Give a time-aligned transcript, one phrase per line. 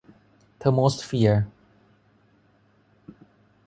[0.57, 1.43] เทอร์โมสเฟียร์